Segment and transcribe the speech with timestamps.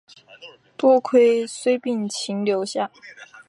[0.77, 2.89] 多亏孙膑说情留下。